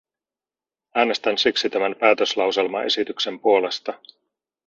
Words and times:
Äänestän 0.95 1.37
siksi 1.37 1.69
tämän 1.69 1.95
päätöslauselmaesityksen 1.99 3.39
puolesta. 3.39 3.99